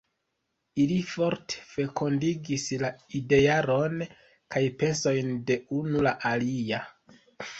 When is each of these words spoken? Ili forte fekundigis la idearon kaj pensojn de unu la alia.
Ili 0.83 0.95
forte 1.09 1.59
fekundigis 1.73 2.63
la 2.83 2.89
idearon 3.19 4.01
kaj 4.55 4.63
pensojn 4.79 5.29
de 5.51 5.59
unu 5.81 6.01
la 6.09 6.15
alia. 6.31 6.81